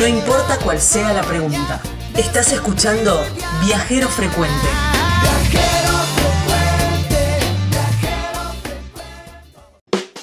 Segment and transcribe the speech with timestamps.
[0.00, 1.78] No importa cuál sea la pregunta.
[2.16, 3.20] Estás escuchando
[3.66, 4.66] Viajero Frecuente.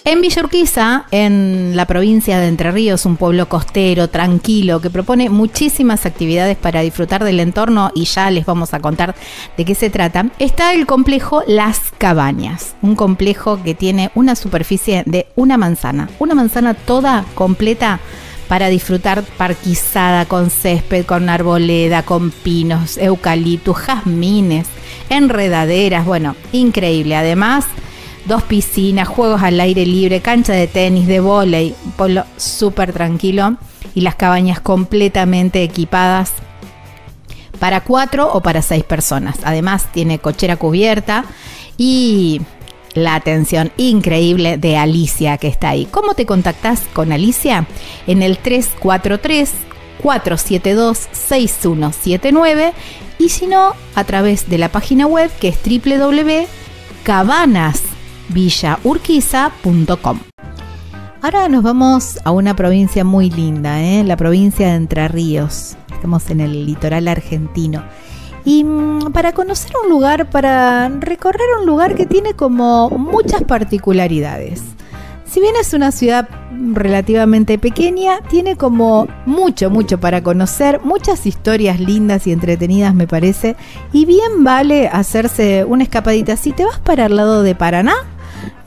[0.04, 5.30] En Villa Urquiza, en la provincia de Entre Ríos, un pueblo costero, tranquilo, que propone
[5.30, 9.14] muchísimas actividades para disfrutar del entorno y ya les vamos a contar
[9.58, 15.04] de qué se trata, está el complejo Las Cabañas, un complejo que tiene una superficie
[15.06, 18.00] de una manzana, una manzana toda completa
[18.48, 24.68] para disfrutar parquizada con césped, con arboleda, con pinos, eucaliptus, jazmines,
[25.10, 27.16] enredaderas, bueno, increíble.
[27.16, 27.66] Además,
[28.26, 33.58] dos piscinas, juegos al aire libre, cancha de tenis, de volei, pueblo súper tranquilo
[33.94, 36.34] y las cabañas completamente equipadas
[37.60, 39.38] para cuatro o para seis personas.
[39.44, 41.26] Además tiene cochera cubierta
[41.78, 42.42] y
[42.98, 45.88] la atención increíble de Alicia que está ahí.
[45.90, 47.68] ¿Cómo te contactas con Alicia?
[48.08, 49.52] En el 343
[50.02, 52.74] 472 6179
[53.20, 56.48] y si no, a través de la página web que es www.cabanas
[58.30, 60.20] villaurquiza.com.
[61.22, 64.04] Ahora nos vamos a una provincia muy linda, ¿eh?
[64.04, 65.76] la provincia de Entre Ríos.
[65.92, 67.84] Estamos en el litoral argentino.
[68.48, 74.64] Y mm, para conocer un lugar, para recorrer un lugar que tiene como muchas particularidades.
[75.26, 76.30] Si bien es una ciudad
[76.74, 83.58] relativamente pequeña, tiene como mucho, mucho para conocer, muchas historias lindas y entretenidas me parece,
[83.92, 86.38] y bien vale hacerse una escapadita.
[86.38, 87.96] Si te vas para el lado de Paraná,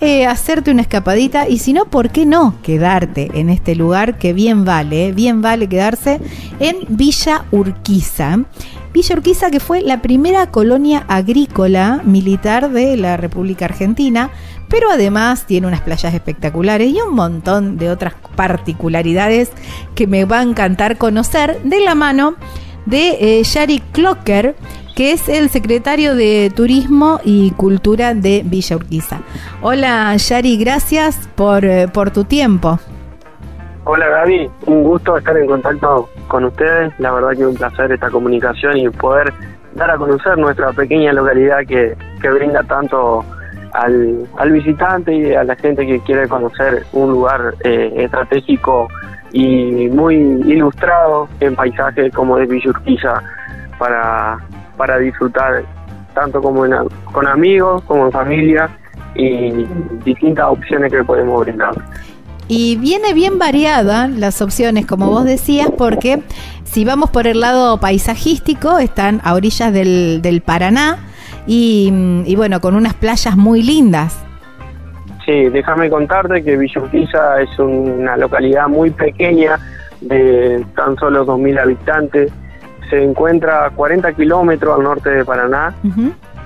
[0.01, 4.33] eh, hacerte una escapadita y si no, ¿por qué no quedarte en este lugar que
[4.33, 5.13] bien vale, eh?
[5.13, 6.21] bien vale quedarse
[6.59, 8.41] en Villa Urquiza?
[8.93, 14.31] Villa Urquiza que fue la primera colonia agrícola militar de la República Argentina,
[14.69, 19.51] pero además tiene unas playas espectaculares y un montón de otras particularidades
[19.95, 22.37] que me va a encantar conocer de la mano
[22.87, 24.57] de eh, Shari Clocker,
[24.95, 29.21] que es el secretario de Turismo y Cultura de Villa Urquiza.
[29.63, 32.79] Hola Yari, gracias por, eh, por tu tiempo.
[33.85, 36.93] Hola Gaby, un gusto estar en contacto con ustedes.
[36.99, 39.33] La verdad que un placer esta comunicación y poder
[39.75, 43.25] dar a conocer nuestra pequeña localidad que, brinda tanto
[43.73, 48.89] al, al, visitante y a la gente que quiere conocer un lugar eh, estratégico
[49.33, 53.23] y muy ilustrado en paisaje como es Villa Urquiza
[53.79, 54.39] para,
[54.81, 55.63] para disfrutar
[56.15, 56.65] tanto como
[57.13, 58.71] con amigos como en familia
[59.15, 59.67] y
[60.07, 61.75] distintas opciones que podemos brindar.
[62.49, 66.23] Y viene bien variada las opciones, como vos decías, porque
[66.65, 70.97] si vamos por el lado paisajístico, están a orillas del, del Paraná
[71.47, 71.93] y,
[72.25, 74.19] y, bueno, con unas playas muy lindas.
[75.27, 79.59] Sí, déjame contarte que Villa es una localidad muy pequeña
[80.01, 82.33] de tan solo 2.000 habitantes
[82.91, 85.73] se encuentra a 40 kilómetros al norte de Paraná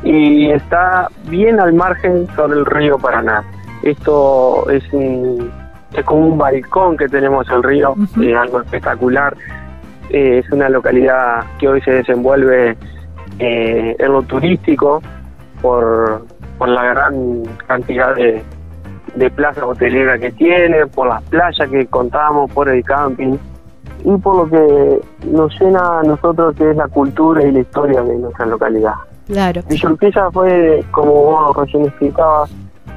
[0.02, 3.42] y está bien al margen sobre el río Paraná.
[3.82, 9.34] Esto es, es como un balcón que tenemos al río, es algo espectacular.
[10.10, 12.76] Eh, es una localidad que hoy se desenvuelve
[13.38, 15.02] eh, en lo turístico
[15.62, 16.26] por,
[16.58, 18.42] por la gran cantidad de,
[19.14, 23.38] de plazas hoteleras que tiene, por las playas que contamos, por el camping
[24.04, 25.00] y por lo que
[25.30, 28.94] nos llena a nosotros que es la cultura y la historia de nuestra localidad.
[29.26, 29.62] Claro.
[29.68, 32.50] Villa fue, como vos recién explicabas,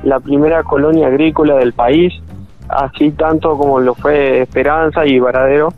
[0.04, 2.14] la primera colonia agrícola del país,
[2.68, 5.70] así tanto como lo fue Esperanza y Varadero.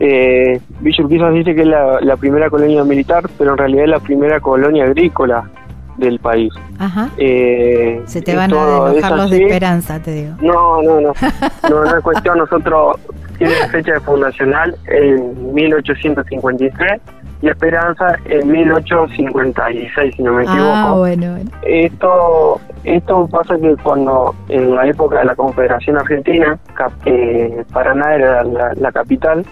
[0.00, 4.40] eh, Villa dice que es la, primera colonia militar, pero en realidad es la primera
[4.40, 5.48] colonia agrícola
[5.96, 6.52] del país.
[6.78, 7.10] Ajá.
[7.16, 10.34] Eh, Se te van a enojar los de Esperanza, te digo.
[10.40, 11.12] No, no, no.
[11.70, 12.38] no, no es cuestión.
[12.38, 12.96] Nosotros
[13.38, 17.00] tiene fecha de fundacional en 1853
[17.40, 20.72] y Esperanza en 1856, si no me ah, equivoco.
[20.74, 26.58] Ah, bueno, Esto, esto pasa que cuando en la época de la Confederación Argentina,
[27.04, 29.46] eh, Paraná era la, capital,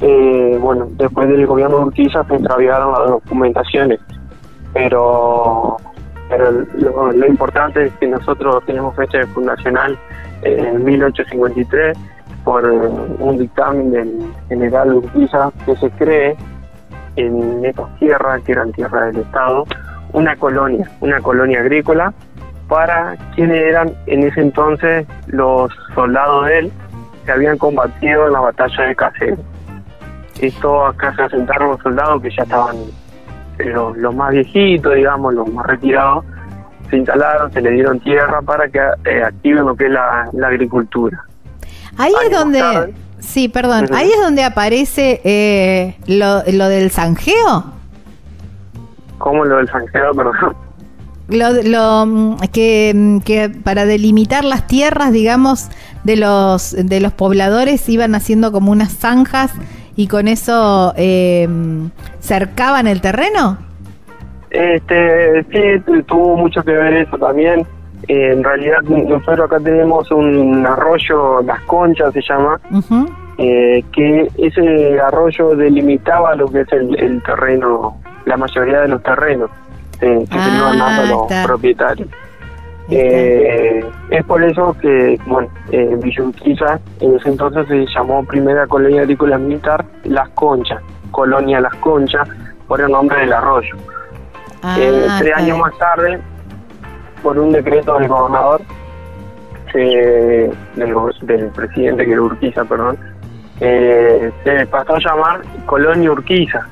[0.00, 4.00] eh, bueno, después del gobierno de Urquiza se extraviaron las documentaciones,
[4.74, 5.78] pero
[6.28, 9.98] pero lo, lo importante es que nosotros tenemos fecha de fundacional
[10.42, 11.98] en 1853
[12.52, 16.36] por un dictamen del general Urquiza que se cree
[17.16, 19.64] en estas tierras, que eran tierras del Estado,
[20.12, 22.12] una colonia, una colonia agrícola
[22.68, 26.72] para quienes eran en ese entonces los soldados de él
[27.24, 29.38] que habían combatido en la batalla de Caseros.
[30.38, 32.76] Esto acá se asentaron los soldados que ya estaban
[33.64, 36.22] los, más viejitos, digamos, los más retirados,
[36.90, 41.24] se instalaron, se le dieron tierra para que eh, activen lo que es la agricultura.
[41.96, 43.86] Ahí es donde, Sí, perdón.
[43.94, 47.64] Ahí es donde aparece eh, lo, lo del zanjeo.
[49.18, 50.56] ¿Cómo lo del zanjeo, perdón?
[51.28, 55.68] Lo, lo que, que para delimitar las tierras, digamos,
[56.04, 59.52] de los de los pobladores iban haciendo como unas zanjas
[59.94, 61.48] y con eso eh,
[62.20, 63.56] cercaban el terreno.
[64.50, 67.66] Este, sí, tuvo mucho que ver eso también.
[68.08, 72.60] Eh, en realidad nosotros acá tenemos un arroyo, Las Conchas se llama,
[73.38, 79.50] eh, que ese arroyo delimitaba lo que es el, terreno, la mayoría de los terrenos
[80.00, 82.08] eh, que se iban dando los ah, propietarios.
[82.90, 89.02] Eh, es por eso que, bueno, eh, Villurquiza en ese entonces se llamó Primera Colonia
[89.02, 92.28] Agrícola Militar Las Conchas, Colonia Las Conchas,
[92.66, 93.76] por el nombre del arroyo.
[94.62, 94.76] Ah,
[95.18, 96.20] tres años más tarde,
[97.22, 98.60] por un decreto del gobernador,
[99.72, 100.50] del,
[101.22, 102.98] del, presidente que era Urquiza, perdón,
[103.60, 106.66] eh, se pasó a llamar Colonia Urquiza.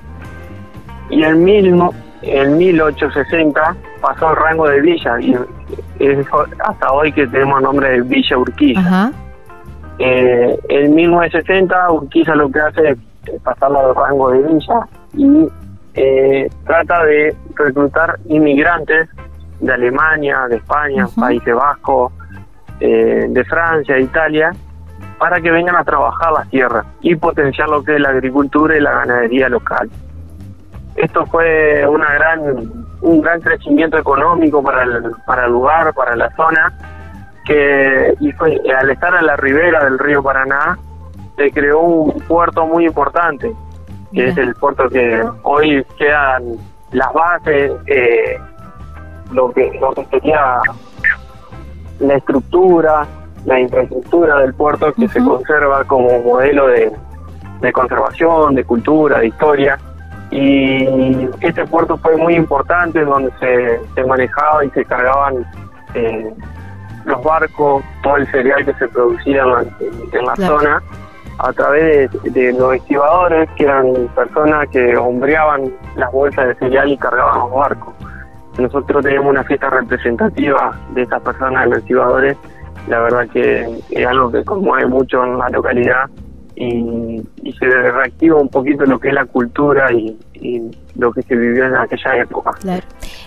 [1.08, 5.34] Y el mismo, en 1860 pasó al rango de villa y
[5.98, 6.26] es
[6.64, 9.12] hasta hoy que tenemos nombre de Villa Urquiza.
[9.98, 15.48] Eh, en 1960 Urquiza lo que hace es pasarlo al rango de villa y
[15.94, 19.08] eh, trata de reclutar inmigrantes
[19.60, 22.12] de Alemania, de España, Países Bajos,
[22.80, 24.52] eh, de Francia, de Italia,
[25.18, 28.80] para que vengan a trabajar las tierras y potenciar lo que es la agricultura y
[28.80, 29.90] la ganadería local.
[30.96, 32.40] Esto fue una gran,
[33.02, 36.72] un gran crecimiento económico para el, para el lugar, para la zona,
[37.44, 40.78] que y fue, al estar a la ribera del río Paraná,
[41.36, 43.54] se creó un puerto muy importante,
[44.12, 46.56] que es el puerto que hoy quedan
[46.92, 48.38] las bases, eh,
[49.32, 50.60] lo que lo que sería
[52.00, 53.06] la estructura,
[53.44, 56.92] la infraestructura del puerto que se conserva como modelo de,
[57.72, 59.78] conservación, de cultura, de historia.
[60.30, 65.44] Y este puerto fue muy importante donde se, se manejaba y se cargaban
[65.94, 66.32] eh,
[67.04, 70.82] los barcos, todo el cereal que se producía en la, zona
[71.38, 76.96] a través de, los estibadores, que eran personas que hombreaban las bolsas de cereal y
[76.98, 77.94] cargaban los barcos.
[78.60, 82.36] Nosotros tenemos una fiesta representativa de estas personas, los estibadores.
[82.88, 86.08] La verdad que es algo que conmueve mucho en la localidad
[86.56, 87.22] y,
[87.58, 90.16] se reactiva un poquito lo que es la cultura y,
[90.96, 92.50] lo que se vivió en aquella época.
[92.60, 92.82] Claro.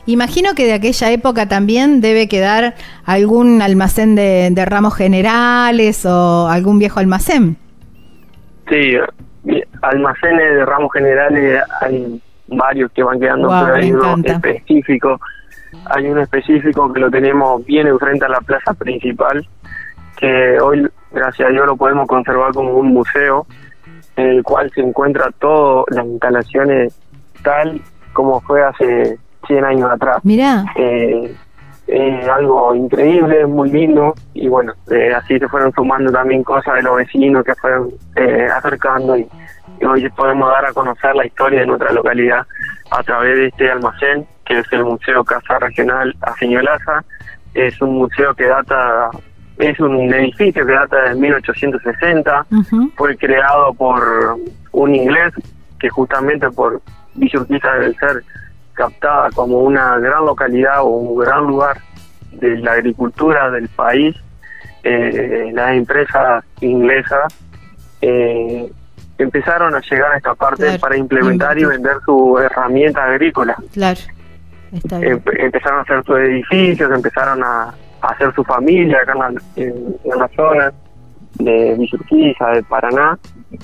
[0.06, 2.74] Imagino que de aquella época también debe quedar
[3.06, 7.58] algún almacén de, de ramos generales o algún viejo almacén.
[8.70, 8.98] Sí,
[9.82, 12.22] almacenes de ramos generales hay
[12.58, 15.20] varios que van quedando, pero hay uno específico,
[15.86, 19.48] hay uno específico que lo tenemos bien enfrente a la plaza principal,
[20.18, 23.46] que hoy, gracias a Dios, lo podemos conservar como un museo,
[24.16, 27.00] en el cual se encuentra todas las instalaciones
[27.44, 27.82] tal
[28.14, 29.18] como fue hace
[29.48, 30.20] 100 años atrás.
[30.24, 30.66] Mira.
[30.76, 31.36] Eh,
[31.88, 36.84] es algo increíble, muy lindo y bueno, eh, así se fueron sumando también cosas de
[36.84, 39.28] los vecinos que fueron eh, acercando y,
[39.86, 42.46] hoy podemos dar a conocer la historia de nuestra localidad
[42.92, 47.04] a través de este almacén que es el Museo Casa Regional Afiñolaza.
[47.54, 49.10] Es un museo que data,
[49.58, 52.46] es un edificio que data de 1860,
[52.96, 54.38] fue creado por
[54.72, 55.34] un inglés
[55.80, 56.82] que justamente por
[57.16, 58.24] Villa debe ser
[58.74, 61.78] captada como una gran localidad o un gran lugar
[62.32, 64.16] de la agricultura del país,
[64.84, 67.34] eh, las empresas inglesas
[68.02, 68.72] eh,
[69.24, 73.56] empezaron a llegar a esta parte para implementar y vender su herramienta agrícola.
[73.74, 74.00] Claro.
[74.72, 79.14] empezaron a hacer sus edificios, empezaron a, hacer su familia acá
[79.56, 80.74] en la, zona
[81.36, 83.18] de Villurquiza, de Paraná,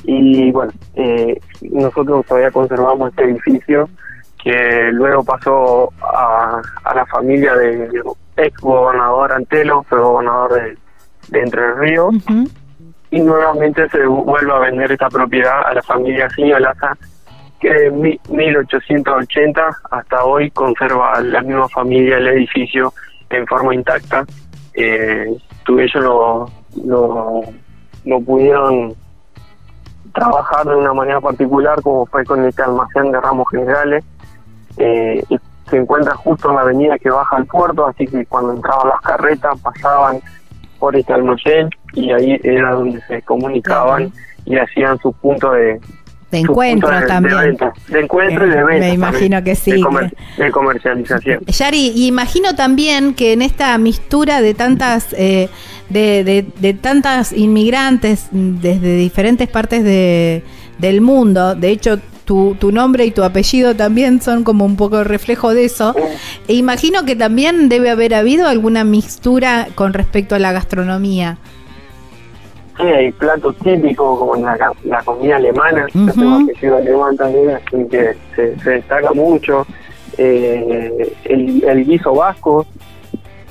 [0.03, 3.89] y bueno, eh, nosotros todavía conservamos este edificio
[4.41, 6.61] que luego pasó a,
[6.95, 7.89] la familia del
[8.37, 12.15] ex gobernador Antelo, fue gobernador de, Entre Ríos,
[13.11, 16.97] y nuevamente se vuelve a vender esta propiedad a la familia Siñolaza,
[17.59, 19.61] que de 1880
[19.91, 22.93] hasta hoy conserva la misma familia el edificio
[23.29, 24.25] en forma intacta.
[24.73, 25.35] Eh,
[25.67, 26.51] ellos lo,
[26.83, 27.41] lo,
[28.05, 28.95] lo pudieron
[30.13, 34.03] trabajar de una manera particular como fue con este almacén de ramos generales
[34.77, 35.23] eh,
[35.69, 39.01] se encuentra justo en la avenida que baja al puerto, así que cuando entraban las
[39.01, 40.19] carretas pasaban
[40.79, 44.11] por este almacén y ahí era donde se comunicaban
[44.45, 45.79] y hacían su punto de,
[46.31, 47.57] de encuentro también.
[47.87, 48.87] De, encuentro y de venta.
[48.87, 49.83] Me imagino que sí.
[50.37, 51.43] De, comercialización.
[51.45, 55.49] Yari, y imagino también que en esta mistura de tantas, eh,
[55.89, 60.43] de tantas inmigrantes desde diferentes partes de,
[60.77, 61.55] del mundo.
[61.55, 65.65] De hecho, tu, tu, nombre y tu apellido también son como un poco reflejo de
[65.65, 65.95] eso.
[66.47, 71.39] E imagino que también debe haber habido alguna mixtura con respecto a la gastronomía.
[72.77, 76.05] Sí, hay platos típicos como la, la comida alemana, uh -huh.
[76.05, 79.65] yo tengo apellido alemán también, así que se, se destaca mucho.
[80.15, 82.67] Eh, el, el, guiso vasco,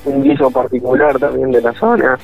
[0.05, 2.17] un guiso particular también de la zona.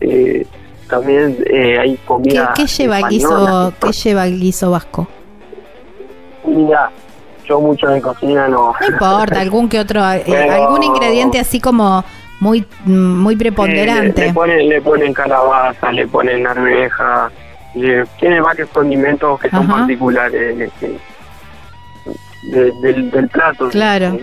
[0.00, 0.44] Eh,
[0.90, 2.52] también eh, hay comida.
[2.56, 3.72] ¿Qué, qué lleva el guiso?
[3.80, 5.06] ¿Qué lleva el guiso vasco?
[6.44, 6.90] Mira,
[7.46, 8.74] yo mucho de cocina no.
[8.80, 12.04] No importa, algún que otro, Pero, algún ingrediente así como
[12.40, 14.24] muy muy preponderante.
[14.24, 17.30] Eh, le, ponen, le ponen calabaza, le ponen arveja,
[17.74, 19.78] le, tiene varios condimentos que son Ajá.
[19.78, 20.98] particulares eh,
[22.44, 23.68] de, del, del, plato.
[23.68, 24.18] Claro.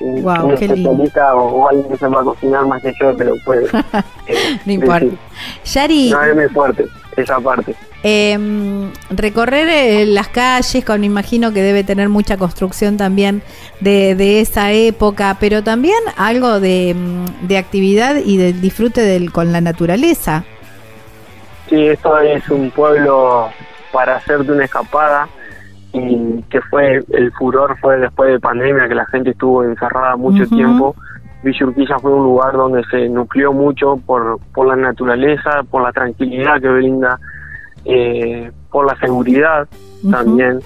[0.00, 3.16] Un, wow, un especialista o, o, alguien que se va a cocinar más que yo,
[3.16, 3.66] pero puede.
[4.26, 5.06] eh, no importa.
[5.64, 6.10] Yari.
[6.10, 6.86] No es muy fuerte
[7.22, 7.74] esa parte.
[8.02, 8.38] Eh,
[9.10, 13.42] recorrer eh, las calles, con imagino que debe tener mucha construcción también
[13.80, 19.32] de, de esa época, pero también algo de, mm, de actividad y del disfrute del,
[19.32, 20.44] con la naturaleza.
[21.68, 23.48] Sí, esto es un pueblo
[23.92, 25.28] para hacerte una escapada
[25.92, 30.42] y que fue el furor fue después de pandemia que la gente estuvo encerrada mucho
[30.42, 30.56] uh -huh.
[30.56, 30.96] tiempo.
[31.42, 35.92] Villa Urquiza fue un lugar donde se nucleó mucho por, por la naturaleza, por la
[35.92, 37.18] tranquilidad que brinda
[37.84, 39.66] eh, por la seguridad
[40.02, 40.10] uh -huh.
[40.10, 40.60] también.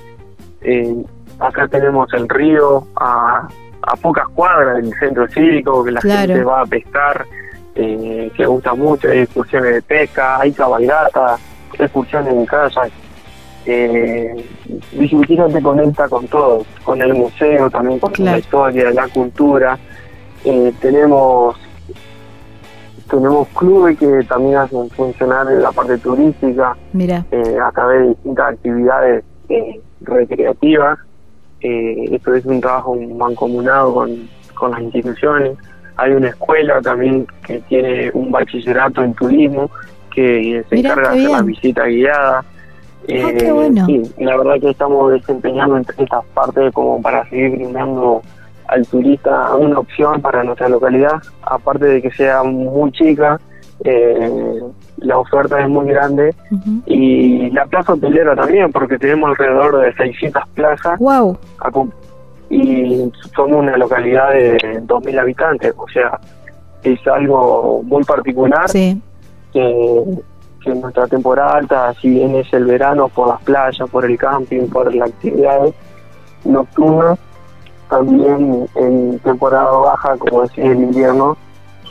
[0.60, 0.94] Eh,
[1.38, 3.48] acá tenemos el río a,
[3.82, 6.26] a, pocas cuadras del centro cívico, que la claro.
[6.26, 7.24] gente va a pescar,
[7.74, 11.36] eh, que gusta mucho, hay excursiones de pesca, hay cabalgata,
[11.78, 12.82] excursiones en casa.
[13.66, 14.44] Eh,
[14.92, 18.32] Villa te conecta con todo, con el museo, también con claro.
[18.32, 19.78] la historia, la cultura.
[20.44, 21.56] Eh, tenemos
[23.10, 27.24] tenemos clubes que también hacen funcionar en la parte turística Mira.
[27.30, 30.98] Eh, a través de distintas actividades eh, recreativas.
[31.60, 35.56] Eh, esto es un trabajo mancomunado con, con las instituciones.
[35.96, 39.70] Hay una escuela también que tiene un bachillerato en turismo
[40.14, 42.38] que se Mira, encarga de hacer la visita guiada.
[42.38, 43.86] Ah, qué bueno.
[43.86, 48.20] sí, la verdad que estamos desempeñando entre estas partes como para seguir brindando
[48.68, 53.40] al turista una opción para nuestra localidad, aparte de que sea muy chica,
[53.84, 54.60] eh,
[54.98, 56.82] la oferta es muy grande uh -huh.
[56.86, 60.98] y la plaza hotelera también, porque tenemos alrededor de 600 plazas.
[60.98, 61.38] Wow.
[62.48, 64.56] Y somos una localidad de
[64.86, 66.18] 2.000 habitantes, o sea,
[66.82, 68.68] es algo muy particular.
[68.68, 69.00] Sí.
[69.52, 70.04] Que,
[70.62, 74.16] que en nuestra temporada alta, si bien es el verano, por las playas, por el
[74.16, 75.74] camping, por las actividades
[76.44, 77.18] nocturnas,
[77.88, 81.36] también en temporada baja, como decía el invierno,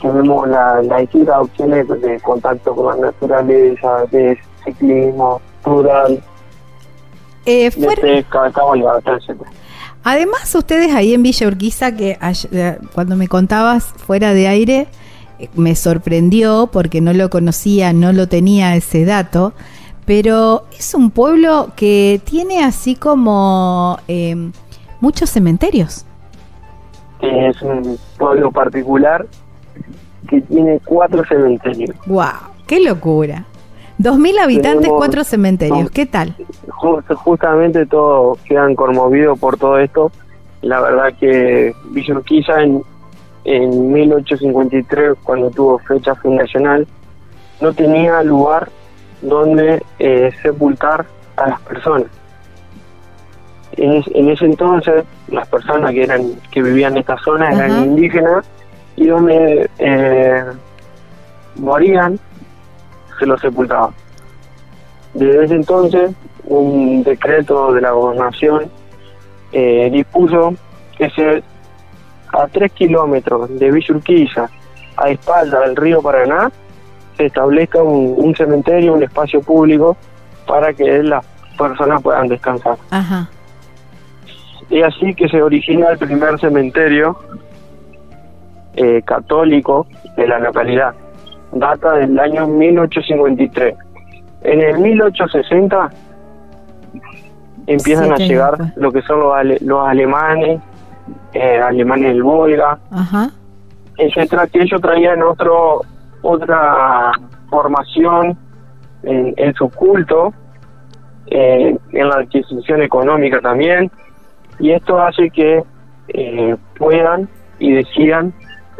[0.00, 6.22] tenemos la, la distintas opciones de contacto con la naturaleza, de ciclismo, rural,
[7.46, 8.02] eh, fuera...
[8.02, 9.40] de pesca, cabalgata, etc.
[10.04, 12.18] Además, ustedes ahí en Villa Urquiza, que
[12.52, 14.88] eh, cuando me contabas fuera de aire,
[15.38, 19.52] eh, me sorprendió porque no lo conocía, no lo tenía ese dato,
[20.04, 24.52] pero es un pueblo que tiene así como eh,
[25.00, 26.04] muchos cementerios.
[27.20, 29.26] Es un pueblo particular
[30.28, 31.96] que tiene cuatro cementerios.
[32.06, 32.54] ¡Wow!
[32.66, 33.44] ¡Qué locura!
[33.98, 35.84] Dos mil habitantes, Tenemos, cuatro cementerios.
[35.84, 36.34] No, ¿Qué tal?
[36.68, 40.12] Justamente todos quedan conmovidos por todo esto.
[40.60, 42.20] La verdad que Villa
[42.62, 42.82] en,
[43.44, 46.86] en 1853, cuando tuvo fecha fundacional,
[47.60, 48.68] no tenía lugar
[49.22, 52.04] donde eh, sepultar a las personas
[53.76, 58.46] en, en, ese entonces las personas que eran que vivían en esta zona eran indígenas
[58.96, 60.44] y donde eh,
[61.56, 62.18] morían
[63.18, 63.90] se los sepultaban.
[65.14, 66.10] Desde ese entonces
[66.44, 68.70] un decreto de la gobernación
[69.52, 70.54] eh, dispuso
[70.96, 71.42] que se
[72.32, 74.50] a tres kilómetros de Villurquiza
[74.96, 76.50] a espalda del río Paraná
[77.16, 79.96] se establezca un, un cementerio, un espacio público
[80.46, 81.24] para que las
[81.56, 82.76] personas puedan descansar.
[82.90, 83.28] Ajá.
[84.70, 87.16] Y así que se origina el primer cementerio
[88.74, 90.94] eh, católico de la localidad.
[91.52, 93.74] Data del año 1853.
[94.42, 95.90] En el 1860
[97.66, 98.66] empiezan sí, a llegar fue.
[98.76, 100.60] lo que son los, ale los alemanes,
[101.32, 103.30] eh, alemanes del Volga, Ajá.
[103.98, 105.82] etcétera, que ellos traían otro
[106.22, 107.12] otra
[107.48, 108.36] formación
[109.02, 110.32] en, en su culto,
[111.28, 113.90] eh, en la adquisición económica también,
[114.58, 115.62] y esto hace que
[116.08, 118.32] eh, puedan y decidan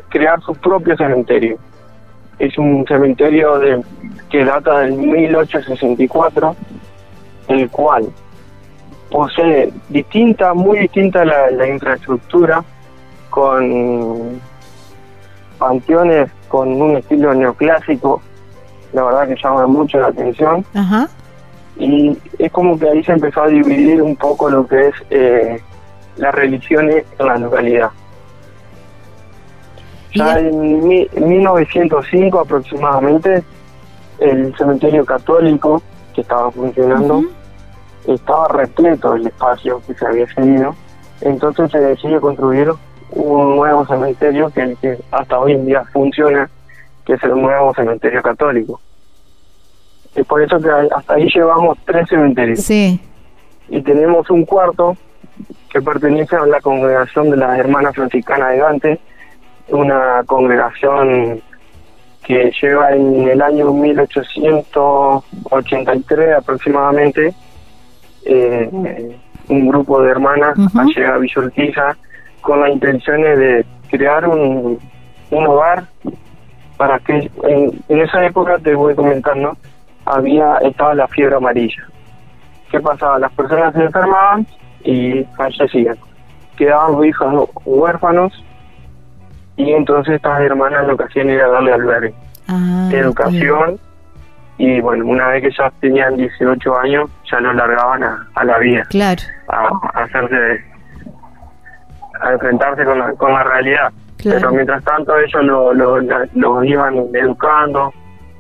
[0.08, 1.58] crear su propio cementerio.
[2.38, 3.82] es un cementerio de,
[4.30, 6.56] que data del 1864,
[7.48, 8.08] el cual
[9.10, 12.62] posee distinta, muy distinta la, la infraestructura,
[13.30, 14.40] con
[15.58, 18.22] panteones con un estilo neoclásico,
[18.92, 20.64] la verdad que llama mucho la atención.
[20.74, 21.08] Ajá.
[21.78, 25.60] Y es como que ahí se empezó a dividir un poco lo que es eh,
[26.16, 27.90] las religiones en la localidad.
[30.14, 33.42] Ya en mi- 1905 aproximadamente,
[34.18, 35.82] el cementerio católico
[36.14, 37.20] que estaba funcionando
[38.06, 40.74] estaba repleto el espacio que se había cedido.
[41.20, 42.70] Entonces se decide construir
[43.10, 46.48] un nuevo cementerio que, que hasta hoy en día funciona,
[47.04, 48.80] que es el nuevo cementerio católico.
[50.16, 52.58] Es por eso que hasta ahí llevamos tres cementerios.
[52.60, 52.98] Sí.
[53.68, 54.96] Y tenemos un cuarto
[55.70, 58.98] que pertenece a la congregación de las hermanas franciscanas de Gante,
[59.68, 61.42] una congregación
[62.24, 67.34] que lleva en el año 1883 aproximadamente
[68.24, 68.70] eh,
[69.48, 70.80] un grupo de hermanas Ujú.
[70.80, 71.96] a llegar a Villa Urquiza
[72.40, 74.78] con las intenciones de crear un,
[75.30, 75.84] un hogar
[76.76, 79.56] para que en, en esa época te voy comentando
[80.06, 81.82] había estaba la fiebre amarilla
[82.70, 83.18] ¿qué pasaba?
[83.18, 84.46] Las personas se enfermaban
[84.82, 85.96] y fallecían.
[86.56, 88.44] Quedaban los hijos huérfanos
[89.56, 92.14] y entonces estas hermanas lo que hacían era darle albergue,
[92.48, 93.78] Ah, educación
[94.58, 98.58] y bueno, una vez que ya tenían 18 años ya los largaban a, a la
[98.58, 100.64] vida, Claro, a, a hacerse,
[102.20, 103.92] a enfrentarse con la, con la realidad.
[104.18, 104.38] Claro.
[104.40, 107.92] Pero mientras tanto ellos lo, lo, la- los iban educando,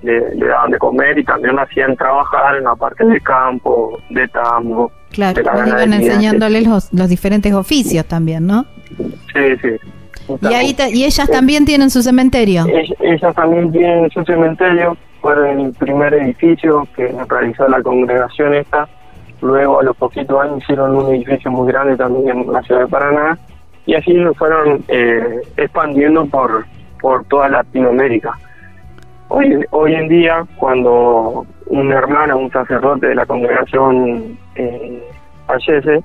[0.02, 3.98] le, le daban de comer y también lo hacían trabajar en la parte de campo,
[4.10, 4.90] de tambo.
[5.10, 5.34] claro.
[5.34, 5.96] de Iban ganadería.
[5.96, 8.64] enseñándoles los, los diferentes oficios también, ¿no?
[9.32, 9.70] Sí, sí.
[10.42, 12.64] Y ahí ta- y ellas también tienen su cementerio.
[12.66, 18.88] Ell- Ellas también tienen su cementerio, fueron el primer edificio que realizó la congregación esta.
[19.42, 22.86] Luego, a los poquitos años, hicieron un edificio muy grande también en la ciudad de
[22.88, 23.38] Paraná.
[23.84, 26.64] Y así lo fueron eh, expandiendo por,
[27.00, 28.32] por toda Latinoamérica.
[29.28, 35.02] Hoy, hoy en día, cuando un hermano, un sacerdote de la congregación eh,
[35.46, 36.00] fallece,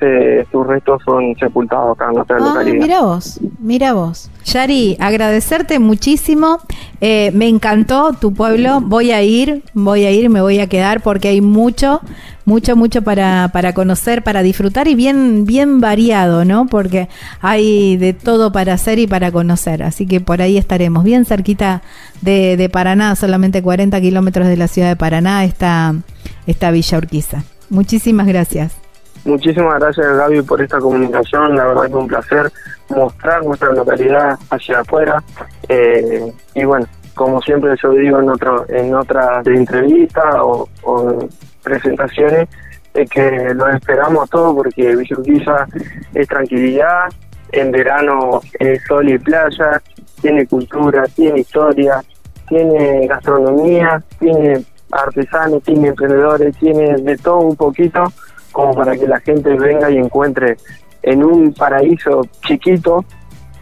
[0.00, 2.82] eh, sus restos son sepultados acá en nuestra Ah, localidad.
[2.82, 4.30] mira vos, mira vos.
[4.44, 6.58] Yari, agradecerte muchísimo.
[7.00, 8.80] Eh, me encantó tu pueblo.
[8.80, 12.00] Voy a ir, voy a ir, me voy a quedar porque hay mucho,
[12.46, 16.66] mucho, mucho para, para conocer, para disfrutar y bien, bien variado, ¿no?
[16.66, 17.08] Porque
[17.40, 19.82] hay de todo para hacer y para conocer.
[19.82, 21.82] Así que por ahí estaremos, bien cerquita
[22.22, 25.94] de, de Paraná, solamente 40 kilómetros de la ciudad de Paraná está,
[26.46, 27.44] está Villa Urquiza.
[27.68, 28.72] Muchísimas gracias.
[29.24, 32.50] Muchísimas gracias Gaby por esta comunicación, la verdad que un placer
[32.88, 35.22] mostrar nuestra localidad hacia afuera.
[35.68, 40.68] Eh, y bueno, como siempre yo digo en otro, en otras entrevistas o,
[41.62, 42.48] presentaciones,
[42.94, 45.66] es que los esperamos a todos porque Villa
[46.14, 47.10] es tranquilidad,
[47.52, 49.82] en verano es sol y playa,
[50.22, 52.02] tiene cultura, tiene historia,
[52.48, 58.04] tiene gastronomía, tiene artesanos, tiene emprendedores, tiene de todo un poquito
[58.52, 60.56] como para que la gente venga y encuentre
[61.02, 63.04] en un paraíso chiquito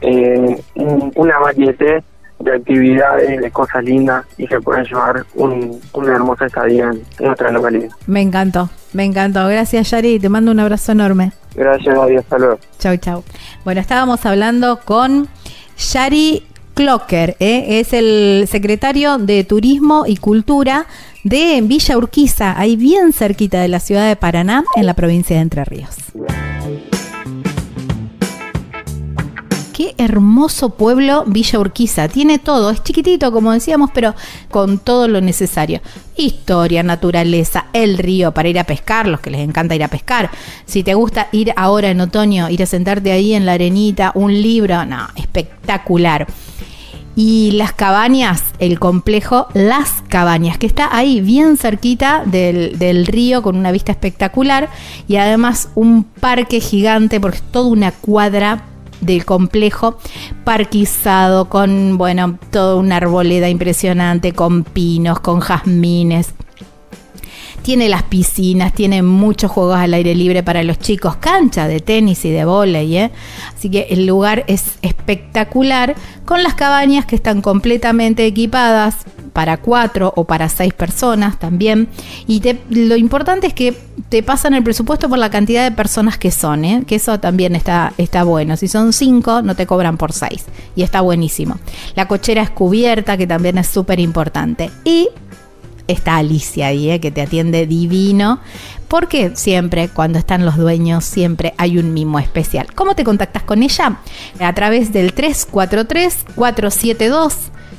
[0.00, 2.02] eh, un- una variedad
[2.38, 7.50] de actividades, de cosas lindas y que pueden llevar un- una hermosa estadía en nuestra
[7.50, 7.88] localidad.
[8.06, 9.48] Me encantó, me encantó.
[9.48, 10.20] Gracias, Yari.
[10.20, 11.32] Te mando un abrazo enorme.
[11.56, 12.16] Gracias, Gaby.
[12.16, 12.58] Hasta luego.
[12.78, 13.24] Chau, chau.
[13.64, 15.26] Bueno, estábamos hablando con
[15.92, 16.46] Yari
[16.78, 17.80] Clocker, ¿eh?
[17.80, 20.86] es el secretario de Turismo y Cultura
[21.24, 25.42] de Villa Urquiza, ahí bien cerquita de la ciudad de Paraná, en la provincia de
[25.42, 25.96] Entre Ríos.
[29.72, 32.06] Qué hermoso pueblo Villa Urquiza.
[32.06, 34.14] Tiene todo, es chiquitito como decíamos, pero
[34.48, 35.80] con todo lo necesario.
[36.16, 40.30] Historia, naturaleza, el río para ir a pescar, los que les encanta ir a pescar.
[40.64, 44.32] Si te gusta ir ahora en otoño, ir a sentarte ahí en la arenita, un
[44.32, 46.28] libro, no, espectacular.
[47.20, 53.42] Y las cabañas, el complejo Las Cabañas, que está ahí bien cerquita del, del río
[53.42, 54.68] con una vista espectacular
[55.08, 58.62] y además un parque gigante porque es toda una cuadra
[59.00, 59.98] del complejo
[60.44, 66.34] parquizado con, bueno, toda una arboleda impresionante, con pinos, con jazmines.
[67.62, 72.24] Tiene las piscinas, tiene muchos juegos al aire libre para los chicos, cancha de tenis
[72.24, 73.10] y de vóley, ¿eh?
[73.54, 75.94] Así que el lugar es espectacular
[76.24, 78.96] con las cabañas que están completamente equipadas
[79.38, 81.88] para cuatro o para seis personas también.
[82.26, 83.72] Y lo importante es que
[84.08, 86.82] te pasan el presupuesto por la cantidad de personas que son, ¿eh?
[86.86, 88.56] que eso también está, está bueno.
[88.56, 90.44] Si son cinco, no te cobran por seis.
[90.74, 91.58] Y está buenísimo.
[91.94, 94.70] La cochera es cubierta, que también es súper importante.
[94.84, 95.08] Y
[95.88, 97.00] está Alicia ahí, ¿eh?
[97.00, 98.38] que te atiende divino.
[98.86, 102.72] Porque siempre, cuando están los dueños, siempre hay un mimo especial.
[102.74, 103.98] ¿Cómo te contactas con ella?
[104.38, 107.34] A través del 343-472.